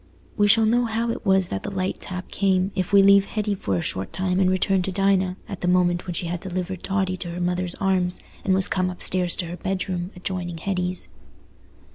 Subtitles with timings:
[0.35, 3.53] We shall know how it was that the light tap came, if we leave Hetty
[3.53, 6.81] for a short time and return to Dinah, at the moment when she had delivered
[6.81, 11.07] Totty to her mother's arms, and was come upstairs to her bedroom, adjoining Hetty's.